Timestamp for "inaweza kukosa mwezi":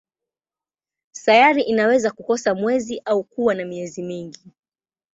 1.63-3.01